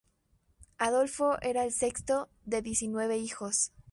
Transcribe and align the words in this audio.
Adolfo 0.79 1.37
era 1.43 1.63
el 1.63 1.71
sexto 1.71 2.27
de 2.45 2.63
diecinueve 2.63 3.19
hijos. 3.19 3.71